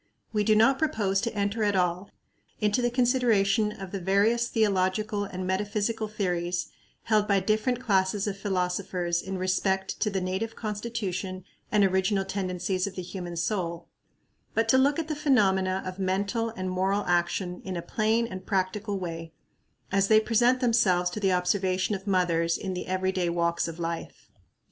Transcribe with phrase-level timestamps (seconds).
[0.33, 2.09] We do not propose to enter at all
[2.59, 6.69] into the consideration of the various theological and metaphysical theories
[7.03, 12.87] held by different classes of philosophers in respect to the native constitution and original tendencies
[12.87, 13.89] of the human soul,
[14.55, 18.47] but to look at the phenomena of mental and moral action in a plain and
[18.47, 19.33] practical way,
[19.91, 23.77] as they present themselves to the observation of mothers in the every day walks of
[23.77, 24.31] life.